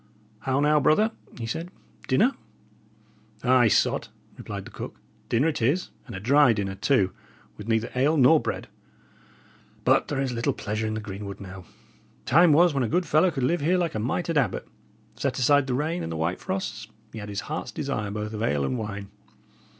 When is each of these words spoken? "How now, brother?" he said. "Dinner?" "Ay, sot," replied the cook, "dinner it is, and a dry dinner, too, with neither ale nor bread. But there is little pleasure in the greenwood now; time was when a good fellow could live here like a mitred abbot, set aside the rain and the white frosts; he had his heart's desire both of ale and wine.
"How 0.39 0.59
now, 0.59 0.79
brother?" 0.79 1.11
he 1.37 1.45
said. 1.45 1.69
"Dinner?" 2.07 2.31
"Ay, 3.43 3.67
sot," 3.67 4.09
replied 4.35 4.65
the 4.65 4.71
cook, 4.71 4.99
"dinner 5.29 5.47
it 5.49 5.61
is, 5.61 5.91
and 6.07 6.15
a 6.15 6.19
dry 6.19 6.53
dinner, 6.53 6.73
too, 6.73 7.11
with 7.55 7.67
neither 7.67 7.91
ale 7.93 8.17
nor 8.17 8.39
bread. 8.39 8.67
But 9.85 10.07
there 10.07 10.19
is 10.19 10.31
little 10.33 10.53
pleasure 10.53 10.87
in 10.87 10.95
the 10.95 11.01
greenwood 11.01 11.39
now; 11.39 11.65
time 12.25 12.51
was 12.51 12.73
when 12.73 12.81
a 12.81 12.89
good 12.89 13.05
fellow 13.05 13.29
could 13.29 13.43
live 13.43 13.61
here 13.61 13.77
like 13.77 13.93
a 13.93 13.99
mitred 13.99 14.39
abbot, 14.39 14.67
set 15.15 15.37
aside 15.37 15.67
the 15.67 15.75
rain 15.75 16.01
and 16.01 16.11
the 16.11 16.17
white 16.17 16.39
frosts; 16.39 16.87
he 17.13 17.19
had 17.19 17.29
his 17.29 17.41
heart's 17.41 17.71
desire 17.71 18.09
both 18.09 18.33
of 18.33 18.41
ale 18.41 18.65
and 18.65 18.79
wine. 18.79 19.09